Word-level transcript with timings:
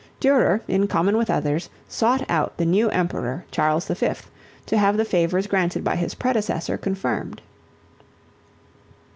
Durer 0.19 0.61
in 0.67 0.87
common 0.87 1.15
with 1.15 1.29
others 1.29 1.69
sought 1.87 2.25
out 2.27 2.57
the 2.57 2.65
new 2.65 2.89
Emperor, 2.89 3.45
Charles 3.51 3.87
V., 3.87 4.13
to 4.65 4.75
have 4.79 4.97
the 4.97 5.05
favors 5.05 5.45
granted 5.45 5.83
by 5.83 5.95
his 5.95 6.15
predecessor 6.15 6.75
confirmed. 6.75 7.39